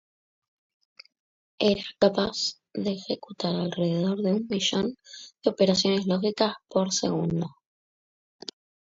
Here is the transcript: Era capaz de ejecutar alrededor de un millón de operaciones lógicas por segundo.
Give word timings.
Era 1.73 1.83
capaz 1.99 2.57
de 2.73 2.93
ejecutar 2.93 3.55
alrededor 3.55 4.23
de 4.23 4.33
un 4.33 4.47
millón 4.49 4.97
de 5.43 5.49
operaciones 5.51 6.07
lógicas 6.07 6.55
por 6.67 6.91
segundo. 6.91 7.55